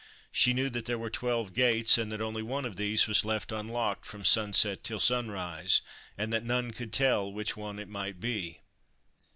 She 0.31 0.51
knew 0.53 0.71
that 0.71 0.85
there 0.85 0.97
were 0.97 1.11
twelve 1.11 1.53
gates, 1.53 1.95
and 1.95 2.11
that 2.11 2.21
only 2.23 2.41
one 2.41 2.65
of 2.65 2.75
these 2.75 3.05
was 3.05 3.23
left 3.23 3.51
unlocked 3.51 4.03
from 4.03 4.25
sunset 4.25 4.83
till 4.83 4.99
sunrise, 4.99 5.81
and 6.17 6.33
that 6.33 6.43
none 6.43 6.71
could 6.71 6.91
tell 6.91 7.31
which 7.31 7.55
one 7.55 7.77
it 7.77 7.87
might 7.87 8.19
be. 8.19 8.61